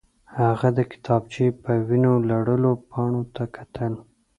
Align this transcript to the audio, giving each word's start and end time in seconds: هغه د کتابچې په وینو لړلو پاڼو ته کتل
هغه 0.39 0.67
د 0.77 0.79
کتابچې 0.91 1.45
په 1.63 1.71
وینو 1.87 2.13
لړلو 2.29 2.71
پاڼو 2.89 3.21
ته 3.35 3.43
کتل 3.57 3.93